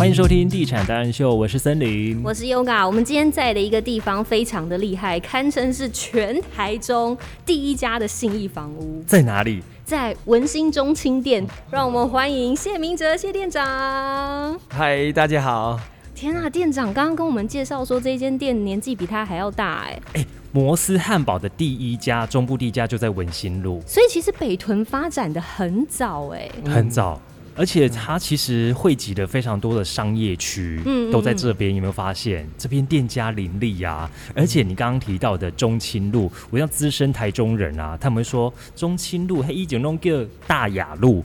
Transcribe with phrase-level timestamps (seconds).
[0.00, 2.86] 欢迎收听《地产达人秀》，我是森林，我是 Yoga。
[2.86, 7.14] 我们今天在的一个地方非常的厉害，堪称是全台中
[7.44, 9.62] 第一家的信义房屋，在哪里？
[9.84, 11.46] 在文心中青店。
[11.70, 14.58] 让我们欢迎谢明哲谢店长。
[14.70, 15.78] 嗨，大家好。
[16.14, 27.20] 天啊，店长刚刚跟我们介绍说，这间店年纪比他还要大，哎哎，摩斯汉堡的第一家中部第一家就在文心路，所以其实北屯发展的很早，哎，很早。
[27.60, 31.74] 而且它其实汇集了非常多的商业区，嗯，都在这边。
[31.74, 34.10] 有没有发现这边店家林立呀？
[34.34, 41.22] 而且你刚刚提到的中清路，我像资深台中人啊，他们会说中清路嘿，一九弄个大雅路，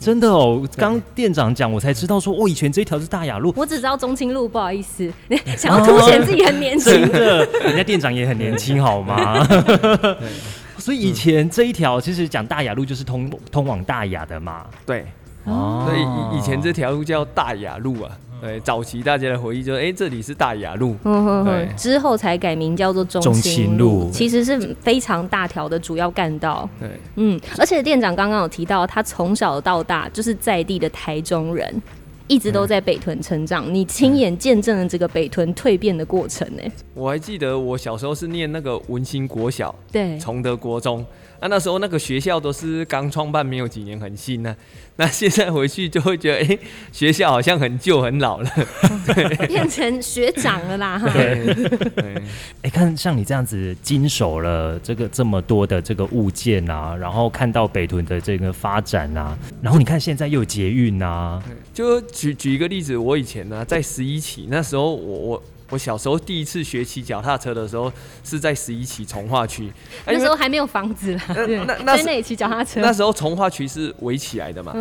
[0.00, 0.66] 真的哦。
[0.74, 3.52] 刚店长讲，我才知道说，哦，以前这一条是大雅路。
[3.54, 5.12] 我只知道中清路，不好意思，
[5.54, 6.92] 想要凸显自己很年轻。
[6.94, 9.46] 真的，人家店长也很年轻，好吗？
[10.78, 14.64] 所以以前这一条其实讲大雅路就是通通往大雅的嘛。
[14.86, 15.04] 对。
[15.44, 31.82] 哦，所以以以前这条路叫大雅路啊，对，早期大家的回忆就是，哎，这里是大雅路，对，之后才改名叫做中清路，其实是非常大条的主要干道，对，嗯，而且店长刚刚有提到，他从小到大就是在地的台中人，
[32.26, 36.62] 一直都在北屯成长，你亲眼见证了这个北屯蜕变的过程呢。
[36.94, 41.04] 我还记得我小时候是念那个文心国小，对，崇德国中。
[41.40, 44.54] 那那时候那个学校都是刚创办没有几年，很新呢。
[44.96, 46.58] 那现在回去就会觉得，哎，
[46.92, 48.50] 学校好像很旧很老了，
[49.48, 51.02] 变成学长了啦。
[51.12, 52.22] 对，
[52.62, 65.34] 哎，看像你这样子经手了这个这么多的这个物件啊，然后看到北屯的这个发展啊，然后你看现在又有捷运啊，就举举一个例子，我以前呢在十一期那时候，我我。
[65.34, 65.42] 我
[65.78, 67.92] 小时候第一次学骑脚踏车的时候，
[68.22, 69.72] 是在十一期从化区，
[70.06, 71.22] 那时候还没有房子啦。
[71.28, 72.80] 那那在那里骑脚踏车。
[72.80, 74.72] 那时候从化区是围起来的嘛？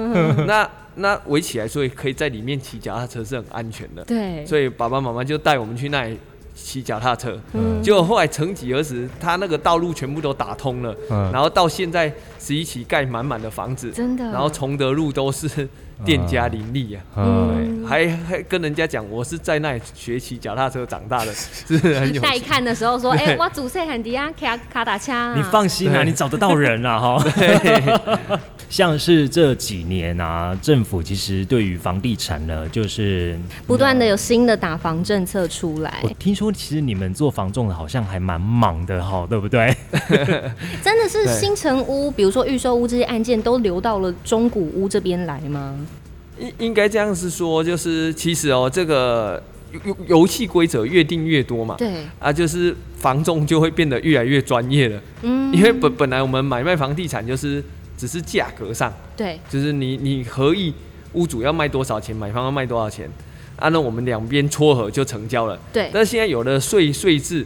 [0.46, 4.04] 那那围起来，所以可以在里面骑脚踏车是很安全的。
[4.04, 4.46] 对。
[4.46, 6.18] 所以爸爸妈妈就带我们去那里
[6.54, 7.40] 骑脚踏车。
[7.54, 7.82] 嗯。
[7.82, 10.96] 结果后来成几何时，他那个道路全部都打通了。
[11.10, 11.32] 嗯。
[11.32, 13.92] 然后到现在十一期盖满满的房子。
[13.92, 14.24] 真的。
[14.26, 15.68] 然后崇德路都是。
[16.06, 22.22] 店家林立啊，对，还还跟人家讲我是在那里学骑脚踏车长大的， 是很有。
[22.22, 25.38] 带看的时候说，哎，我祖辈很低啊，卡卡打枪。
[25.38, 27.24] 你放心啊，你找得到人啊，哈。
[28.74, 36.00] 像是这几年啊，政府其实对于房地产呢，就是不断的有新的打房政策出来。
[36.02, 39.72] 我听说，其实你们做房仲的好像还蛮忙的哈，对不对？
[40.82, 45.78] 真的是新城屋，比如说预售屋这些案件，都流到了中古屋这边来吗？
[46.40, 49.40] 应应该这样是说，就是其实哦，这个
[49.86, 55.00] 游游戏规则越定越多嘛，对啊，就是房仲就会变得越来越专业了。
[55.22, 57.64] 嗯，因为本本来我们买卖房地产就是
[57.98, 60.74] 只是价格上，对，就是你你合意
[61.14, 63.10] 屋主要卖多少钱，买方要卖多少钱，
[63.58, 65.58] 啊，照我们两边撮合就成交了。
[65.72, 67.46] 对，但是现在有了税税制，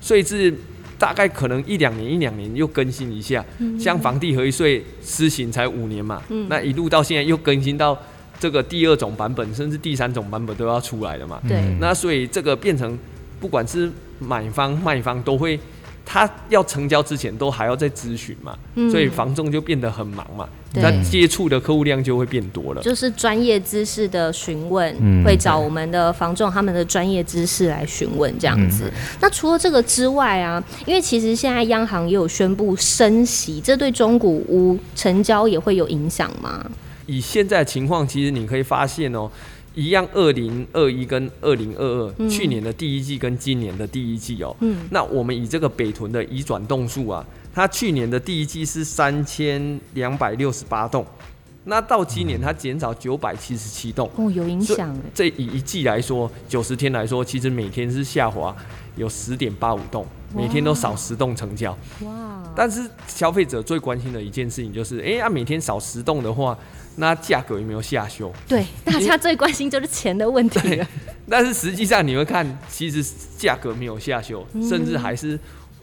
[0.00, 0.54] 税制
[0.98, 3.44] 大概可能一两年一两年又更新一下，
[3.78, 7.96] 像房地合一税施行才五年嘛，那一路到现在又更新到。
[8.38, 11.40] 这个第二种版本，甚至第三种版本都要出来了嘛？
[11.48, 11.58] 对。
[11.80, 12.98] 那所以这个变成，
[13.40, 15.58] 不管是买方卖方都会，
[16.06, 18.56] 他要成交之前都还要再咨询嘛。
[18.76, 18.90] 嗯。
[18.90, 20.48] 所以房仲就变得很忙嘛。
[20.78, 22.82] 他接触的客户量就会变多了。
[22.82, 24.94] 就是专业知识的询问，
[25.24, 28.92] 会找我们的房仲他们的专业知识来询问这样子。
[29.18, 36.64] 那除了这个之外啊，因为其实现在央行也有宣布升息，这对中古屋成交也会有影响吗？
[37.06, 39.30] 以现在情况，其实你可以发现哦，
[39.76, 47.22] 一样，二零二一跟二零二二，去年的第一季跟今年的第一季哦，嗯，那我们以这个北屯的移转栋数啊，
[47.54, 51.04] 它去年的第一季是三千两百六十八栋，
[51.64, 58.56] 那到今年它减少九百七十七栋，哦，有影响这以一季来说，九十天来说，其实每天是下滑
[58.96, 61.76] 有十点八五栋，每天都少十栋成交。
[62.00, 62.42] 哇！
[62.56, 66.56] 但是消费者最关心的一件事情就是，哎呀，每天少十栋的话。
[66.96, 68.32] 那价格有没有下修？
[68.48, 70.86] 对，大家最关心就是钱的问题了。
[71.28, 73.04] 但是实际上你会看，其实
[73.36, 75.38] 价格没有下修，甚至还是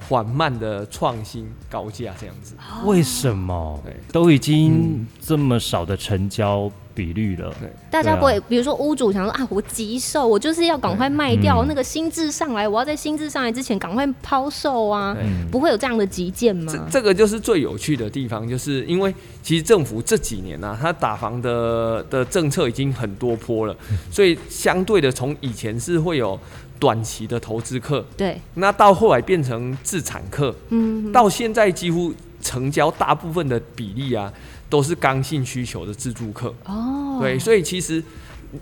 [0.07, 2.55] 缓慢的创新高价这样子。
[2.85, 3.81] 为什么？
[4.11, 6.71] 都已经这么少的成交。
[6.95, 15.17] 比率了，对，大家不会，比如说屋主想说啊，我急售，我就是要赶快卖掉，那个心智上来，我要在心智上来之前赶快抛售啊，
[15.51, 16.71] 不会有这样的急件吗？
[16.71, 23.75] 这这个就是最有趣的地方，就是因为其实政府这几年呢，它打房的的政策已经很多坡了，
[24.11, 26.39] 所以相对的，从以前是会有
[26.79, 34.31] 短期的投资客，对，那到后来变成自产客，嗯，到现在几乎成交大部分的比例啊。
[34.73, 38.03] 都是刚性需求的自住客哦，对，所以其实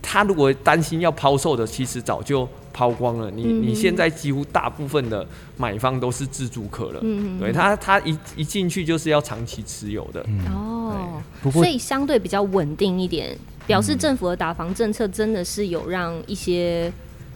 [0.01, 3.31] 他如果担心要抛售的，其实早就抛光了。
[3.31, 5.25] 你你现在几乎大部分的
[5.55, 10.19] 买方都是自住客了，嗯对他他一一进去就是要长期持有的。
[10.49, 11.21] 哦，
[11.53, 16.91] 所以相对比较稳定一点，表示政府的打房政策真的是有让一些。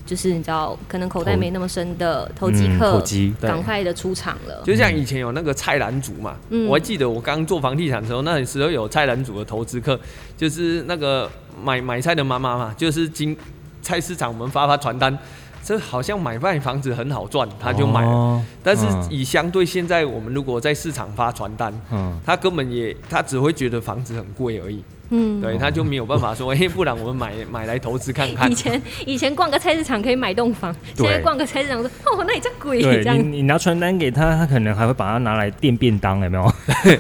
[0.06, 3.04] 就是你知道，可能口袋没那么深的投机客，
[3.42, 4.62] 赶快的出场了。
[4.64, 6.36] 就像以前有那个菜篮族嘛，
[6.68, 10.00] 我还记得我刚做房地产的时候，那时候有菜篮族的投资客，
[10.38, 11.30] 就是那个
[11.64, 13.36] 买买菜的妈妈嘛，就是经
[13.82, 15.18] 菜市场我们发发传单，
[15.64, 18.42] 这好像买卖房子很好赚，他就买了。
[18.64, 24.84] 但是以相对现在我们如果在市场发传单，嗯，他根本也他只会觉得房子很贵而已。
[25.10, 28.52] 嗯，对，他就没有办法说， 哎，不然我们买买来投资看看。
[28.52, 32.82] 以前以前逛个菜市场可以买栋房，现在逛个菜市场说，哦，那你这贵。
[32.82, 36.54] 对，你你拿传单给他，他可能还会把它拿来垫便当，有没有？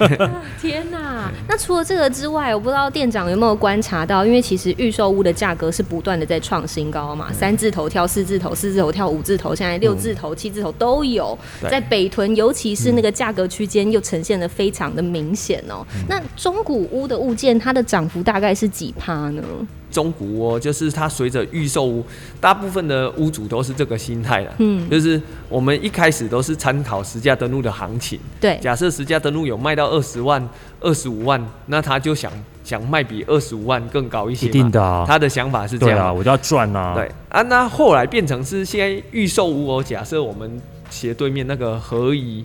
[0.59, 1.31] 天哪！
[1.47, 11.37] 那除了这个之外，我不知道店长有没有观察到，因为其实预售屋的价格是不断的在创新高嘛，三字头跳四字头，四字头跳五字头，现在六字头、七字头都有。
[11.69, 15.85] 在北屯，尤其是那个价格区间又呈现的非常的明显哦。
[16.07, 19.43] 那中古屋的物件，它的涨幅大概是几趴呢？
[19.91, 22.05] 中古屋就是它随着预售屋，
[22.41, 24.51] 大部分的屋主都是这个心态的。
[24.57, 28.19] 嗯，就是我们一开始都是参考实价登录的行情。
[28.41, 30.45] 对，假设实价登录有卖到二十万、
[30.81, 32.29] 二十五万，那他就想
[32.61, 34.47] 想卖比二十五万更高一些。
[34.47, 36.13] 一定的，他的想法是这样。
[36.13, 36.95] 我就要赚啊。
[36.95, 39.81] 对啊，那后来变成是现在预售屋哦。
[39.81, 42.43] 假设我们斜对面那个合宜。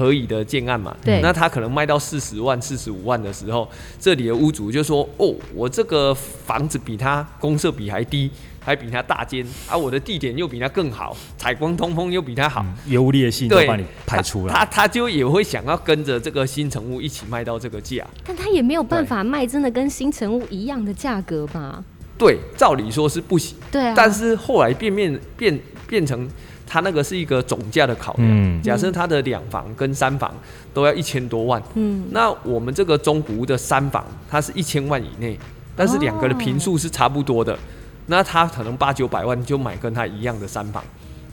[0.00, 3.68] 合以的建案嘛，对，那他可能卖到四十万、四十五万的时候，
[4.00, 21.84] 这里的屋主就说：“哦，我这个房子比他公设比还低，还比他大间，啊我的地点又比他更好，采光通风又比他好，优劣性都把你排除了。”他他就也会想要跟着这个新城屋一起卖到这个价，但他也没有办法卖真的跟新城屋一样的价格吧？
[22.16, 23.56] 对，照理说是不行。
[23.70, 26.28] 对啊，但是后来变变变变成。
[26.72, 30.32] 他那个是一个总价的考量，假设它的两房跟三房
[30.72, 35.36] 都要一千多万，嗯，那我们这个中古的三房，它是一千万以内，
[35.74, 37.58] 但是两个的平数是差不多的，
[38.06, 40.80] 那他可能八九百万就买跟他一样的三房，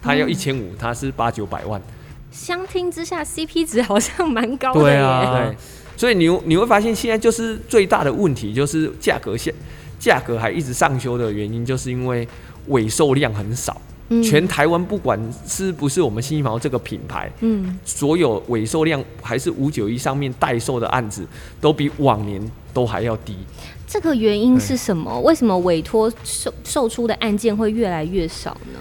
[0.02, 1.80] 他要一千五，他是八九百万，
[2.32, 5.56] 相听之下 CP 值好像蛮高的耶，对，
[5.96, 9.54] 所以你你会发现现在就是最大的问题就是价格现
[10.00, 12.28] 价格还一直上修的原因，就是因为
[12.70, 13.80] 尾售量很少。
[14.24, 21.28] 全台湾不管是不是我们新房这个品牌，嗯，所有尾售量还是五九一上面代售的案子，
[21.60, 22.42] 都比往年
[22.74, 23.36] 都还要低。
[23.88, 25.20] 这个原因是什么？
[25.22, 28.80] 为什么委托售售出的案件会越来越少呢？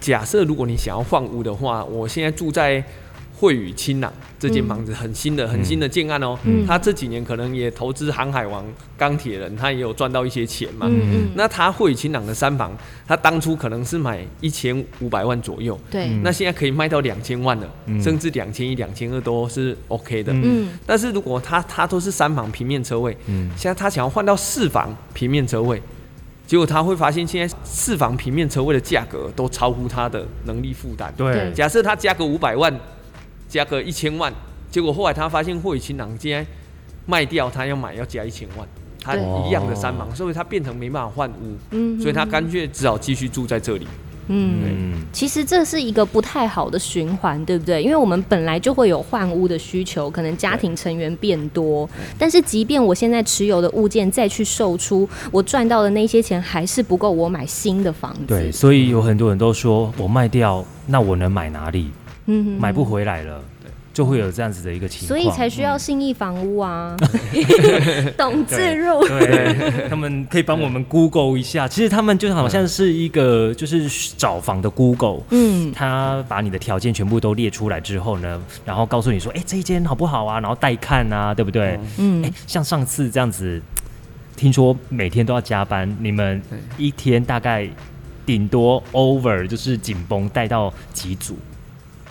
[0.00, 2.84] 假设如果你想要换屋的话，我现在住在。
[3.42, 8.64] 汇宇青朗这间房子很新的、很新的建案哦，他这几年可能也投资航海王、
[8.96, 10.88] 钢铁人，他也有赚到一些钱嘛。
[11.34, 12.72] 那他汇宇清朗的三房，
[13.04, 17.68] 他当初可能是买一千五百万左右，对，那现在可以卖到两千万了，
[18.00, 20.32] 甚至两千一、两千二都是 OK 的。
[20.32, 25.82] 嗯，但是如果他他都是三房平面车位，嗯，现在他想要换到四房平面车位，
[26.46, 31.12] 结果他会发现现在四房平面车位的价格都超乎他的能力负担。
[31.16, 32.72] 对，假设他加个五百万。
[33.52, 34.32] 加个一千万，
[34.70, 36.44] 结果后来他发现汇清朗竟然
[37.04, 38.66] 卖掉，他要买要加一千万，
[38.98, 43.86] 他一样的三房，所以他变成没办法换屋，嗯，所以他干脆只好继续住在这里。
[44.28, 47.82] 嗯，其实这是一个不太好的循环，对不对？
[47.82, 51.86] 因为我们本来就会有换屋的需求，可能家庭成员变多，
[52.16, 58.20] 但是即便我现在持有的物件再去售出，我赚到的那些钱还是不够我买新的房子。
[58.28, 61.90] 对，所以有很多人都说我卖掉，那我能买哪里？
[62.32, 66.96] 嗯，买不回来了，对，就会有这样子的一个情况，所以才需要信义房屋啊，
[68.16, 80.40] 懂自入，对，他们可以帮我们 Google 一下，其实他们就好像是一个就是找房的 Google，嗯，他把你的条件全部都列出来之后呢，然后告诉你说，哎，这一间好不好啊？
[80.40, 81.78] 然后带看啊，对不对？
[81.98, 83.60] 嗯，哎，像上次这样子，
[84.36, 86.40] 听说每天都要加班，你们
[86.78, 87.68] 一天大概
[88.24, 91.36] 顶多 over 就是紧绷带到几组？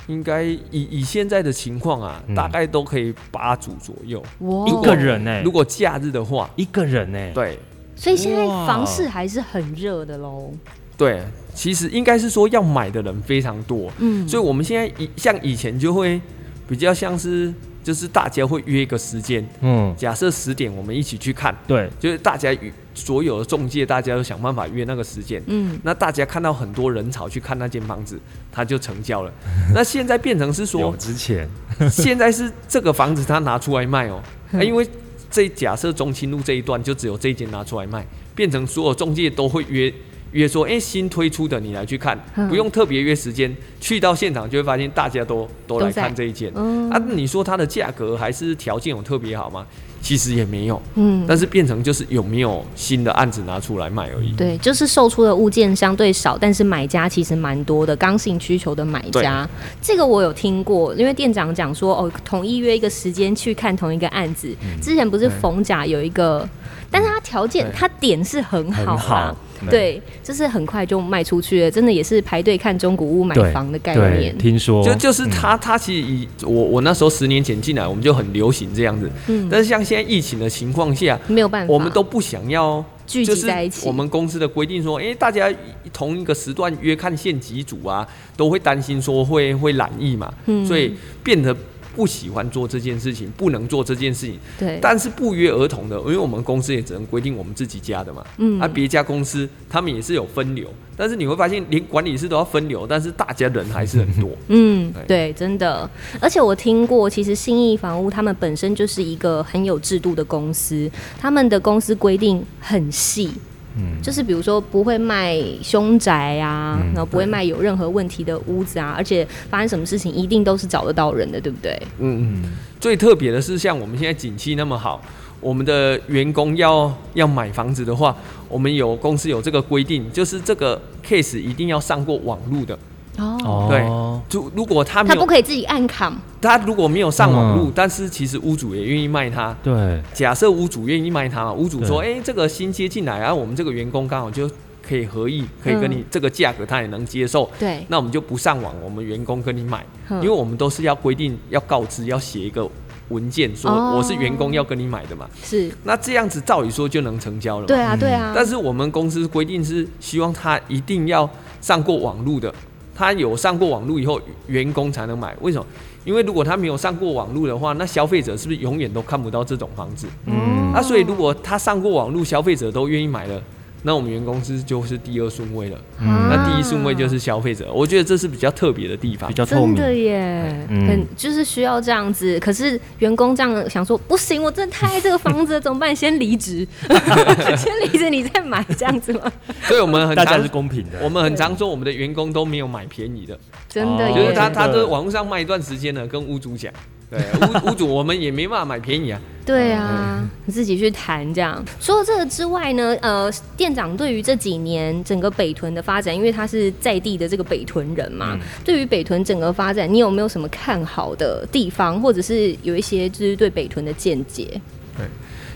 [0.07, 4.23] 应该以以现在的情况啊，大概都可以八组左右，
[4.67, 5.41] 一个人呢？
[5.43, 7.31] 如果假日的话，一个人呢？
[7.33, 7.57] 对，
[7.95, 10.51] 所以现在房市还是很热的喽。
[10.97, 11.21] 对，
[11.53, 16.21] 其实应该是说要买的人非常多，嗯，所以我们现在以像以前就会
[16.67, 17.53] 比较像是。
[17.83, 28.19] 就是大家会约一个时间，嗯，假设十点我们一起去看，对，就是大家与所有的中介，大家都想办法约那个时间，嗯，那大家看到很多人潮去看那间房子，
[28.51, 29.31] 他就成交了。
[29.73, 31.49] 那现在变成是说，之前，
[31.89, 34.21] 现在是这个房子他拿出来卖哦，
[34.61, 34.87] 因为
[35.29, 38.05] 这假设中清路这一段就只有这一间拿出来卖，
[38.35, 39.93] 变成所有中介都会约
[40.33, 42.17] 约说，哎，新推出的你来去看，
[42.49, 46.51] 不用特别约时间，去到现场就会发现大家都都来看这一间。
[46.55, 46.89] 嗯。
[46.89, 49.65] 啊，你说它的价格还是条件有特别好吗？
[50.01, 54.31] 其实也没有，嗯，但是变成就是有没有新的案子拿出来卖而已。
[54.31, 59.47] 对，就是售出的物件相对少，但是买家其实蛮多的，刚性需求的买家。
[59.79, 64.49] 这个我有听过，因为店长讲说，哦，统一约一个时间去看同一个案子。
[64.81, 66.47] 之前不是逢甲有一个，
[66.89, 69.35] 但是他条件他点是很好啊。
[69.69, 74.35] 对，就是很快就卖出去了，真的也是排队看中古屋买房的概念。
[74.35, 79.07] 听说就就是他他其实以我我那时候十年前进来，我们就很流行这样子。
[79.27, 83.85] 嗯，但是像现在疫情的情况下，没有办法，我们都不想要聚集在一起。
[83.85, 85.53] 我们公司的规定说，哎，大家
[85.91, 88.07] 同一个时段约看现几组啊，
[88.37, 90.33] 都会担心说会会染疫嘛，
[90.65, 91.53] 所以变得。
[91.95, 94.39] 不喜欢做这件事情，不能做这件事情。
[94.57, 98.23] 对，但是不约而同的，因为我们公司也只能规定我们自己家的嘛。
[98.37, 98.59] 嗯。
[98.59, 104.29] 啊，别家公司他们也是有分流，但是你会发现，连管理室都要分流，但是大家人还是很多。
[104.47, 105.89] 嗯，对，真的。
[106.19, 113.31] 而且我听过，其实信义房屋他们本身就是一个很有制度的公司，他们的公司规定很细。
[113.77, 121.71] 嗯，就是比如说不会卖凶宅啊，然后不会卖有任何问题的屋子啊，而且发生什么事情一定都是找得到人的，对不对？
[121.99, 122.51] 嗯嗯。
[122.79, 125.01] 最特别的是，像我们现在景气那么好，
[125.39, 128.15] 我们的员工要要买房子的话，
[128.49, 132.77] 我们有公司有这个规定，就是这个 case 一定要上过网路的。
[133.17, 133.81] 哦，对，
[134.29, 139.55] 就如果他他不可以自己按卡，他如果没有上网路，但是其实屋主也愿意卖他。
[139.61, 144.49] 对，假设屋主愿意卖他嘛，屋主说，哎，这个新接进来，然后我们这个员工刚好就
[144.81, 147.49] 可以合意，可以跟你这个价格，他也能接受。
[147.59, 152.67] 对，那我们就不上网，我们员工跟你买，因为我们都是要规定要告知，要写一个
[153.09, 155.29] 文件，说我是员工要跟你买的嘛。
[155.43, 157.67] 是，那这样子照理说就能成交了。
[157.67, 158.31] 对啊，对啊。
[158.33, 162.51] 但是我们公司规定是希望他一定要上过网路的。
[162.95, 165.35] 他有上过网络以后，员工才能买。
[165.41, 165.65] 为什么？
[166.03, 170.07] 因为如果他没有上过网络的话，那消费者是不是永远都看不到这种房子？
[170.25, 173.41] 嗯，啊，所以如果他上过网络，消费者都愿意买了。
[173.83, 177.71] 那我们原公司就是第二顺位了，那第一顺位就是消费者。
[177.73, 179.75] 我觉得这是比较特别的地方，比较透明。
[179.75, 182.39] 真的耶，很就是需要这样子。
[182.39, 185.95] 可是员工这样想说，不行，我真的太爱这个房子，怎么办？
[185.95, 186.67] 先离职，
[187.57, 189.31] 先离职，你再买这样子吗？
[189.63, 190.99] 所以我们很大家是公平的。
[191.01, 196.71] 我们很常说，我们的员工都没有买便宜的，真的，就是他他在网络上卖一段时间呢，跟屋主讲。
[197.11, 199.19] 对，屋屋主我们也没办法买便宜啊。
[199.43, 201.61] 对啊，你自己去谈这样。
[201.81, 214.61] 除了这个之外呢，呃，店长对于这几年整个北屯的发展，因为他是在地的这个北屯人嘛，对于北屯整个发展，你有没有什么看好的地方，或者是有一些就是对北屯的见解？
[214.95, 215.05] 对，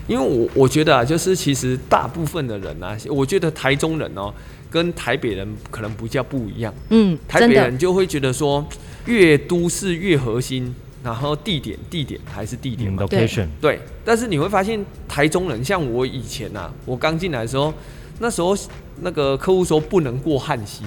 [0.06, 4.34] 因为我我觉得啊，就是其实大部分的人啊，我觉得台中人哦，
[4.68, 6.74] 跟台北人可能比较不一样。
[6.90, 8.66] 嗯，台北人就会觉得说，
[9.06, 10.74] 越都市越核心。
[11.06, 13.46] 然后地点地点还是地点，location。
[13.60, 17.72] 对，但是你会发现台中人像我以前呐，我刚进来的时候，
[18.18, 18.56] 那时候
[19.02, 20.82] 那个客户说不能过汉溪，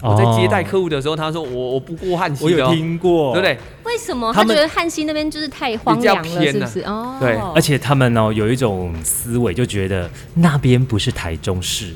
[0.00, 3.58] 我在接待客户的时候，他说我我不过汉溪，我有听过，对不对？
[3.84, 4.32] 为什么？
[4.32, 6.80] 他觉得汉溪那边就是太荒凉了，是不是？
[6.84, 11.92] 哦，对，而且他们哦有一种思维，就觉得那边不是台中市，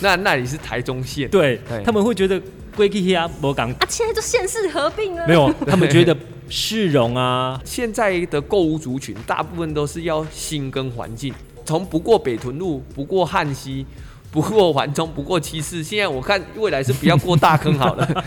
[0.00, 2.40] 那那里是台中县，对，他们会觉得
[2.78, 6.16] 归去啊，博港啊，现在就县市合并了，没有， 他们觉得。
[6.50, 13.84] 市容啊，现在的购物族群大部分都是要新跟环境，从不过北屯路，不过汉溪。
[14.30, 15.82] 不过环中，不过七四。
[15.82, 18.06] 现在我看未来是不要过大坑好了。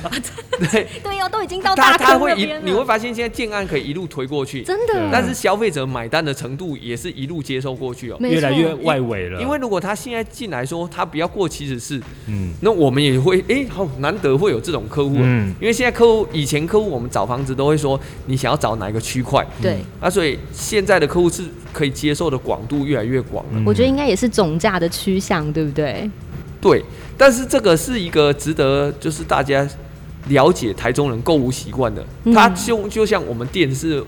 [0.72, 5.10] 对对哦，都已经到大坑会一，你会发现现在建案可以一路推过去，真的。
[5.12, 9.41] 但是消费者买单的程度也是一路接受过去哦，越来越外围了。
[9.41, 15.15] 因为如果他现在进来说他不要过七十四，嗯，那我们也会哎，好难得会有这种客户。
[15.17, 19.77] 嗯，因为现在客户以前客户我们找房子都会说你想要找哪一个区块，对。
[20.00, 21.43] 啊，所以现在的客户是
[21.74, 23.63] 可以接受的广度越来越广了。
[23.65, 25.91] 我觉得应该也是总价的趋向，对不对？
[26.60, 26.84] 对，
[27.18, 29.68] 但是这个是一个值得就是大家
[30.28, 32.06] 了解台中人购物习惯的。
[32.34, 34.04] 它就就像我们店是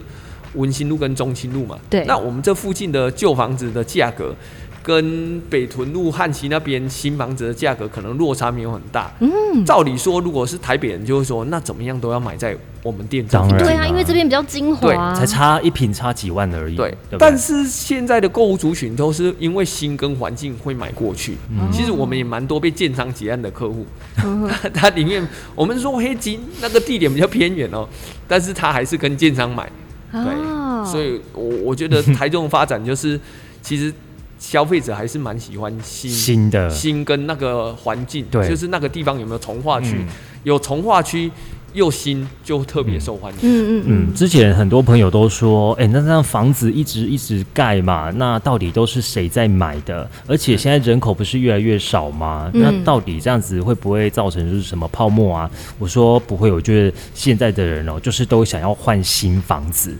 [0.54, 2.06] 文心路跟中清路嘛，对。
[2.06, 4.36] 那我们这附近的旧房子的价格。
[4.84, 9.10] 跟北屯路汉溪那边新房子的价格可能落差没有很大。
[9.22, 13.48] 嗯，照理说，如果是台北人，就会说，那怎么样都要买在我们店上。
[13.58, 16.76] 对啊，因为这边比较精华，才差一平差几万而已。
[16.76, 21.38] 对，但是现在的购物族群都是因为新跟环境会买过去。
[21.72, 23.86] 其实我们也蛮多被建商结案的客户，
[24.74, 25.26] 他里面
[25.56, 27.88] 我们说黑金那个地点比较偏远哦，
[28.28, 29.72] 但是他还是跟建商买。
[30.12, 30.22] 对。
[30.22, 33.18] 哦，所以我我觉得台中发展就是，
[33.62, 33.94] 其实
[34.44, 40.06] 消费者还是蛮喜欢新新的新跟那个环境，对，就是那个地方有没有从化区，
[40.44, 41.32] 有从化区。
[41.74, 43.40] 又新就特别受欢迎。
[43.42, 44.14] 嗯嗯嗯。
[44.14, 50.08] 之前很多朋友都说，哎，那这样房子一直一直盖嘛，那到底都是谁在买的？
[50.28, 52.52] 而且现在人口不是越来越少吗？
[52.54, 55.50] 那到底这样子会不会造成就是什么泡沫啊？
[55.80, 59.98] 我说不会，我觉得现在的人哦，就是都想要换新房子。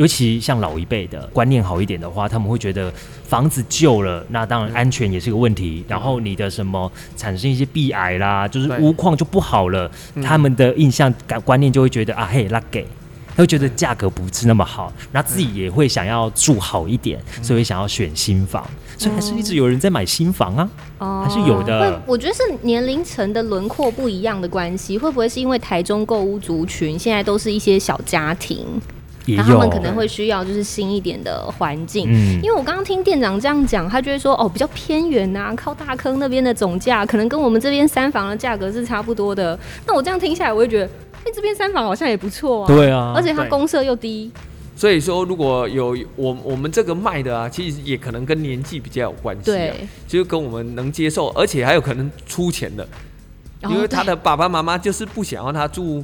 [0.00, 2.90] 尤其像老一辈的观念好一点的话，他们会觉得
[3.22, 5.84] 房子旧了，那当然安全也是个问题。
[5.86, 9.90] 然后你的什么产生一些壁癌啦，就是屋况就不好了。
[10.24, 12.86] 他们的印象感观念就会觉得啊嘿，那给，
[13.36, 18.66] 他会觉得价格不是那么好，那自己也会想要住好一点，所以想要选新房。
[18.96, 20.56] 所以还是一直有人在买新房
[20.96, 22.00] 啊，还是有的。
[22.06, 28.64] 我觉得是年龄层的轮廓不一样的关系，会不会是因为台中购物族群现在都是一些小家庭？
[29.26, 32.10] 然后他们可能会需要就是新一点的环境，
[32.42, 39.58] 因为我刚刚听店长这样讲，他就会说哦，比较偏远呐，靠大坑那边的总价可能跟我们这边三房的价格是差不多的。
[39.86, 40.86] 那我这样听下来，我会觉得，
[41.24, 42.66] 哎，这边三房好像也不错啊。
[42.66, 44.30] 对啊，而且它公设又低。
[44.74, 49.74] 所以说，如果有我我们这个卖的啊，其实也可能跟年纪比较有关系，对，
[50.08, 52.88] 就是跟我们能接受，而且还有可能出钱的，
[53.68, 56.02] 因为他的爸爸妈妈就是不想要他住。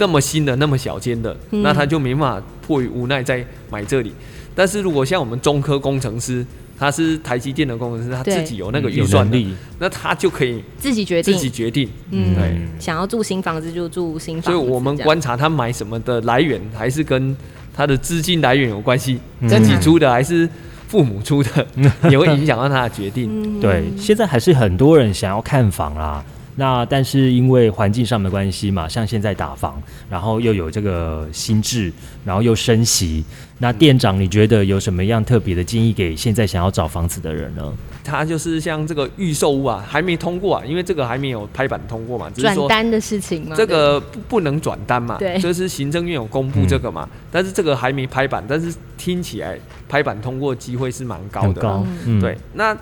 [0.00, 4.12] 那么新的那么小间的，那他就没办法迫于无奈再买这里。
[4.54, 6.44] 但是如果像我们中科工程师，
[6.78, 11.86] 他是台积电的工程师，他自己有那个预算力，那他就可以自己决定，自己决定。
[12.10, 14.50] 嗯，对，想要住新房子就住新房子。
[14.50, 17.36] 所以我们观察他买什么的来源，还是跟
[17.74, 20.48] 他的资金来源有关系，自己出的还是
[20.88, 21.66] 父母出的，
[22.10, 23.60] 也会影响到他的决定。
[23.60, 26.24] 对，现在还是很多人想要看房啦。
[26.60, 31.90] 那但是因为环境上的关系嘛，像现在打房，然后又有这个新制，
[32.22, 33.24] 然后又升息，
[33.56, 37.72] 那店长你觉得有什么样特别的建议给现在想要找房子的人呢？
[38.04, 49.58] 他就是像这个预售屋啊，还没通过啊，因为这个还没有拍板通过嘛，转单的事情嘛，这个不不能转单嘛，对，这是行政院有公布这个嘛，但是这个还没拍板，但是听起来
[49.88, 51.86] 拍板通过机会是蛮高的，高，
[52.20, 52.76] 对，那。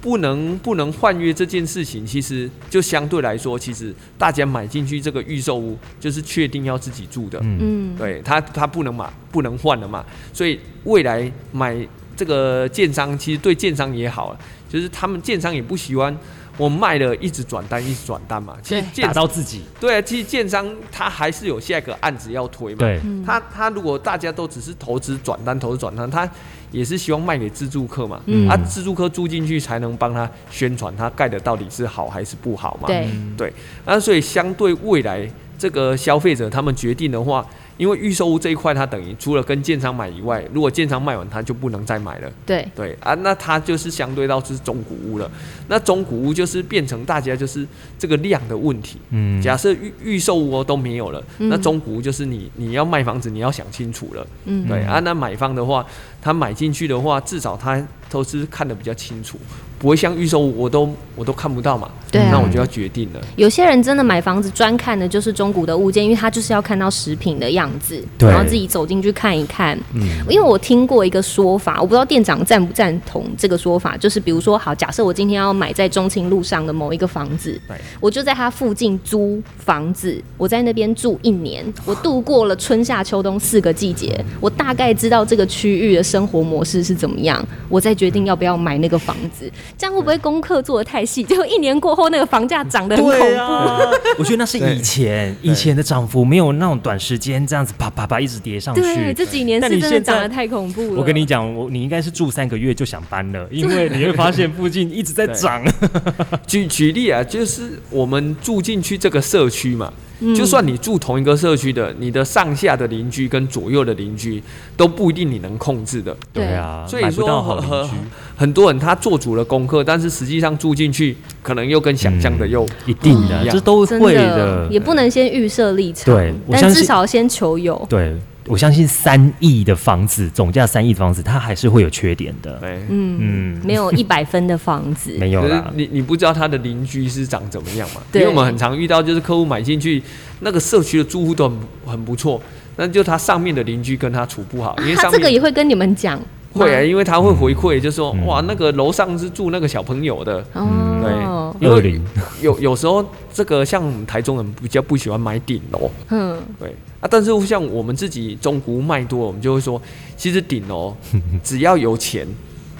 [0.00, 7.38] 不能不能换约这件事情，其实就相对来说，其实大家买进去这个预售屋，就是确定要自己住的。
[7.42, 11.76] 嗯，对他他不能买不能换了嘛，所以未来买
[12.16, 14.36] 这个建商，其实对建商也好，
[14.68, 16.16] 就是他们建商也不喜欢
[16.58, 18.54] 我卖了一直转单一直转单嘛。
[18.62, 19.62] 其实打到自己。
[19.80, 22.80] 对啊，其实建商他还是有下一个案子要推嘛。
[22.80, 26.28] 对，他他如果大家都只是投资转单投资转单，他。
[26.70, 32.86] 也是希望卖给自助客嘛，嗯啊，自助客住进去才能帮他宣传他盖的到底是好还是不好嘛。
[32.86, 33.52] 对，对，
[33.86, 35.26] 那所以相对未来
[35.58, 37.42] 这个消费者他们决定的话。
[37.78, 42.30] 因为预售屋这一块，它等于除了跟建商买以外，如果建商卖完，它就不能再买了。
[42.44, 45.30] 对对啊，那它就是相对到是中古屋了。
[45.68, 47.66] 那中古屋就是变成大家就是
[47.98, 48.98] 这个量的问题。
[49.10, 54.26] 嗯，假设预预售屋都没有了，那中古屋就是你你要卖房子，你要想清楚了。
[54.44, 55.86] 嗯，对啊，那买方的话，
[56.28, 59.38] 他买进去的话，至少他投资看得比较清楚。
[59.78, 63.20] 不会像预售，我都我都看不到嘛，对，那我就要决定了。
[63.36, 69.78] 有些人真的买房子专看的就是中古的物件，因为他就是要看到食品的样子，然后自己走进去看一看。
[69.94, 77.56] 嗯，因为我听过一个说法，我不知道店长赞不赞同这个说法，就是比如说，好，假设我今天要买在中清路上的某一个房子，
[78.00, 89.50] 我就在它附近租房子，我在那边住一年，我度过了春夏秋冬四个季节，我大概知道这个区域的生活模式是怎么样，我再决定要不要买那个房子。
[89.76, 91.22] 这样会不会功课做的太细？
[91.28, 93.18] 结果一年过后，那个房价涨得很恐怖。
[94.18, 98.80] 我觉得那是以前，以前的涨幅没有那种短时间这样子啪啪啪一直跌上去。
[98.80, 100.94] 对，这几年是真的涨得太恐怖了。
[100.96, 105.62] 我跟你讲，我你应该是住三个月就想搬了，因为你会发现附近一直在涨。
[106.46, 109.92] 举举例啊，就是我们住进去这个社区嘛。
[110.36, 114.42] 就算你住同一个社区的，你的上下的邻居跟左右的邻居
[114.76, 116.16] 都不一定你能控制的。
[116.32, 117.88] 对啊，所以说很
[118.36, 126.14] 很多人他做足了功课，但是实际上住进去可能又跟想象的又一定的，这都会的，也不能先预设立场。
[126.14, 127.86] 对，但至少先求有。
[127.88, 128.16] 对。
[128.48, 132.58] 我相信三亿的房子，总价三亿的房子，它还是会有缺点的。
[132.60, 135.70] 对，嗯嗯，没有一百分的房子， 没有啦。
[135.74, 138.00] 你你不知道他的邻居是长怎么样嘛？
[138.12, 140.02] 因为我们很常遇到，就是客户买进去，
[140.40, 142.40] 那个社区的住户都很很不错，
[142.76, 146.20] 那就他上面的邻居跟他处不好，因为他这个也会跟你们讲。
[146.58, 152.00] 会啊，因为他会回馈，就说哇，那个楼上是住那个小朋友的，哦，对，因为
[152.42, 156.74] 有有时候这个像台中人比较不喜欢买顶楼，嗯，对。
[157.00, 159.80] 啊，但是像我们自己中古卖多，我们就会说，
[160.16, 160.92] 其实顶楼
[161.44, 162.26] 只要有钱，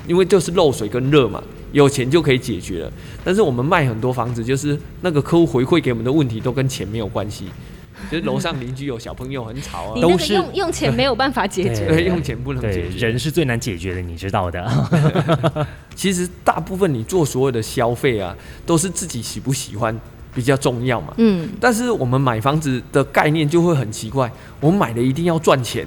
[0.09, 2.93] 因为就是漏水跟热嘛，有钱就可以解决了。
[3.25, 7.45] 但是我们卖很多房子，就是那个客户回馈给我们的问题都跟钱没有关系。
[8.11, 14.67] 就是楼上邻居有小朋友很吵啊，都是用用钱没有办法解决，对，用钱不能解决，人是最难解决的，你知道的。
[15.95, 19.99] 其实大部分你做所有的消费啊，都是自己喜不喜欢
[20.35, 21.13] 比较重要嘛。
[21.19, 21.49] 嗯。
[21.61, 24.31] 但是我们买房子的概念就会很奇怪，
[24.61, 25.87] 我们买的一定要赚钱，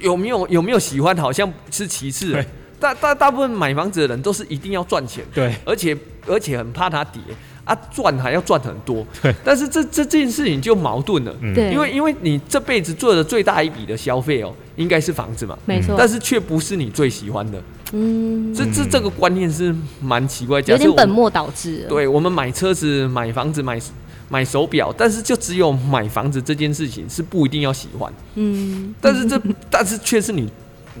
[0.00, 2.44] 有没有有没有喜欢好像是其次。
[2.78, 7.22] 大大大部分买房子的人都是一定要赚钱，对，而且而且很怕它跌。
[7.64, 21.86] 啊，赚还要赚很多，对，但是这这件事情就矛盾了，对，因为因为你这辈子做的最大一笔的消费哦，应该是房子嘛，没错，但是却不是你最喜欢的，嗯，这这这个观念是蛮奇怪，有点本末倒置。
[21.88, 23.80] 对，我们买车子、买房子、买
[24.28, 30.50] 买手表，但是就只有买房子这件事情是不一定要喜欢，嗯，但是这但是却是你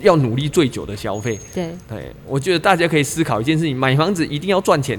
[0.00, 1.70] 要努力最久的消费，对。
[1.88, 4.96] 对，我觉得大家可以思考一件事情，买房子一定要赚钱。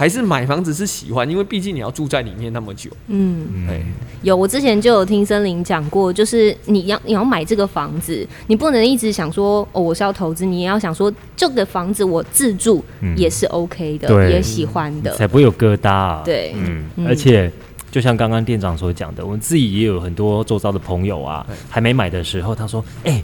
[0.00, 2.90] 还是买房子是喜欢，因为毕竟你要住在里面那么久。
[3.08, 3.84] 嗯，对。
[4.22, 12.82] 有，我之前就有听森林讲过，就是你要你要买这个房子，你不能一直想说哦，我是要投资，你也要想说这个房子我自住
[13.14, 16.24] 也是 OK 的，也喜欢的，才不会有疙瘩。
[16.24, 17.06] 对，嗯。
[17.06, 17.52] 而且
[17.90, 23.22] 就像刚刚店长所讲的，我们自己也有很多周遭的朋友啊，还没买的时候，他说：“哎，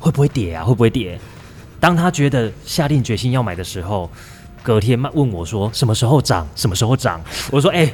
[0.00, 0.64] 会不会跌啊？
[0.64, 1.16] 会不会跌？”
[1.78, 4.10] 当他觉得下定决心要买的时候。
[4.66, 6.44] 隔天问我说：“什么时候涨？
[6.56, 7.20] 什么时候涨？”
[7.52, 7.88] 我说：“哎。”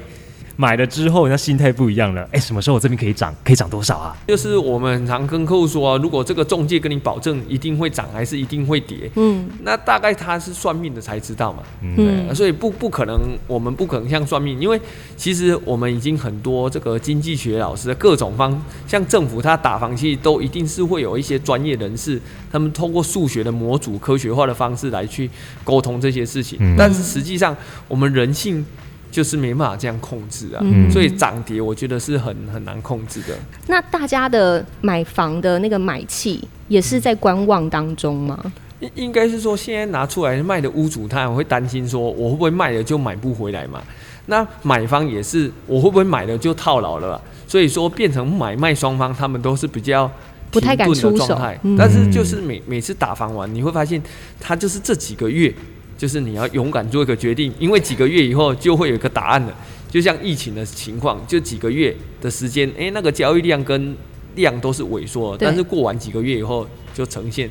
[0.57, 2.29] 买了之后，那心态不一样了。
[2.33, 3.35] 哎，什么时候我这边可以涨？
[3.43, 4.17] 可以涨多少啊？
[4.29, 11.63] 就是我们常跟客户说，如果这个中介跟你保证一定会涨，还是一定会跌，嗯，那大概他是算命的才知道嘛。
[11.81, 14.81] 嗯，所以不不可能，我们不可能像算命，因为
[15.17, 25.31] 其实我们已经很多这个经济学老师各种方，像政府他打房期都一定是会有一些专业人士，他们通过数学的模组、科学化的方式来去
[25.65, 26.77] 沟通这些事情。
[26.77, 27.57] 但是实际上，
[27.89, 28.65] 我们人性。
[29.13, 33.37] 就是没办法这样控制啊，所以涨跌我觉得是很很难控制的。
[33.69, 38.53] 那大家的买房的那个买气也是在观望当中吗？
[38.81, 43.83] 应应该是说现在拿出来卖的屋主，他会担心说我会不会卖了就买不回来嘛？
[44.27, 47.21] 那买方也是我会不会买了就套牢了？
[47.47, 50.11] 所以说变成买卖双方他们都是比较
[50.51, 51.39] 不太敢出手。
[51.77, 54.03] 但是就是每每次打房完，你会发现
[54.41, 55.53] 他就是这几个月。
[56.03, 59.55] 就是你要勇敢做一个决定，因为几个月以后就会有一个答案了。
[59.89, 63.97] 就像疫情的情况，就几个月的时间，哎，那个交易量跟
[64.35, 67.49] 量都是萎缩，但是过完几个月以后，就呈现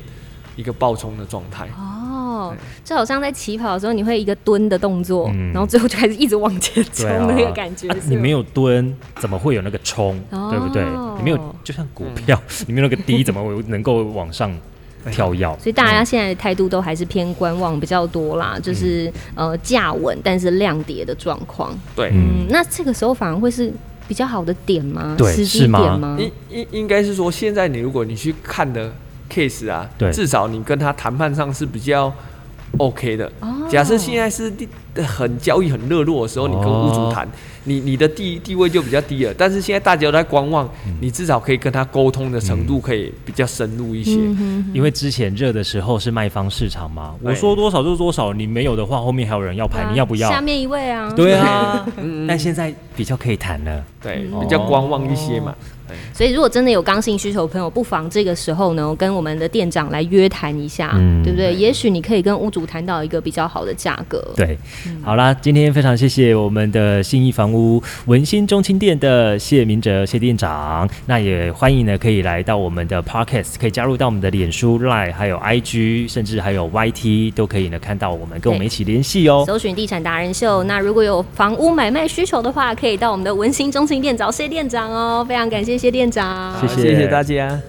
[0.54, 1.66] 一个爆冲的状态。
[1.78, 7.88] 哦，就好像在起跑的时候，你会一个蹲的动作，然后最后就开始一直往前冲那个感觉。
[8.06, 10.22] 你没有蹲，怎么会有那个冲？
[10.28, 10.84] 对不对？
[11.16, 14.54] 你没有，就像股票，你没有那个低，怎么能够往上？
[15.10, 21.76] 跳跃，所以大家现在的态度都还是偏观望比较多啦，就是呃价稳，但是量跌的状况。
[21.96, 23.72] 对，嗯，那这个时候反而会是
[24.06, 25.14] 比较好的点吗？
[25.18, 26.16] 对，是吗？
[26.18, 28.92] 应应应该是说，现在你如果你去看的
[29.30, 32.12] case 啊，对，至少你跟他谈判上是比较
[32.78, 33.30] OK 的。
[33.40, 34.52] 哦，假设现在是
[34.96, 37.28] 很交易很热络的时候，你跟屋主谈。
[37.64, 40.68] 你你的地地位就比较低了，但是现在大家都在观望，
[41.00, 44.18] 你至少可以跟他沟通的程度可以比较深入一些。
[44.72, 50.30] 因为之前热的时候是卖方市场嘛，我说多少就多少，你没有的话，后面还有人要排，你要不要？
[50.30, 51.12] 下面一位啊。
[51.14, 51.86] 对啊，
[52.26, 55.54] 但现在比较可以谈了，对，比较观望一些嘛。
[56.14, 61.52] 所以，如果真的有刚性需求的朋友，不妨这个时候呢，跟我们的店长来约谈一下，对不对？
[61.54, 64.26] 也许你可以跟屋主谈到一个比较好的价格。
[64.34, 64.56] 对，
[65.02, 70.88] 好啦，今天非常谢谢我们的信义房屋文心中青店的谢明哲谢店长。
[71.04, 79.44] 那也欢迎呢，可以来到我们的 Podcast，可以加入到我们的脸书、Line，还有 IG，甚至还有 YT，都可以呢看到我们，跟我们一起联系哦。
[79.46, 80.62] 搜寻地产达人秀。
[80.64, 85.22] 那如果有房屋买卖需求的话，可以到我们的文心中青店找谢店长哦。
[85.28, 85.72] 非常感谢。
[85.82, 87.60] 谢店长，谢谢大家。